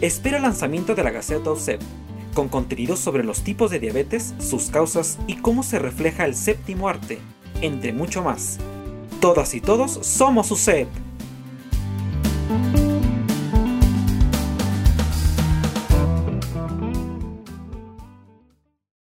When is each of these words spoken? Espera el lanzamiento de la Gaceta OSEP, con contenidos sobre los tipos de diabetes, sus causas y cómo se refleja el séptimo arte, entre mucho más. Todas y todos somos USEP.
Espera 0.00 0.36
el 0.36 0.42
lanzamiento 0.42 0.94
de 0.94 1.04
la 1.04 1.10
Gaceta 1.10 1.50
OSEP, 1.50 1.80
con 2.34 2.48
contenidos 2.48 2.98
sobre 2.98 3.22
los 3.22 3.42
tipos 3.42 3.70
de 3.70 3.78
diabetes, 3.78 4.34
sus 4.38 4.70
causas 4.70 5.18
y 5.26 5.36
cómo 5.36 5.62
se 5.62 5.78
refleja 5.78 6.24
el 6.24 6.34
séptimo 6.34 6.88
arte, 6.88 7.18
entre 7.60 7.92
mucho 7.92 8.22
más. 8.22 8.58
Todas 9.20 9.54
y 9.54 9.60
todos 9.60 9.92
somos 10.02 10.50
USEP. 10.50 10.88